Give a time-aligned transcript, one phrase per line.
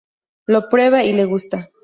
[0.47, 1.69] Lo prueba, y le gusta.